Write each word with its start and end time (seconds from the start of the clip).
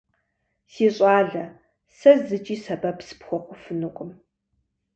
Си 0.71 0.85
щӏалэ, 0.95 1.43
сэ 1.97 2.11
зыкӏи 2.27 2.55
сэбэп 2.63 2.97
сыпхуэхъуфынукъым. 3.07 4.11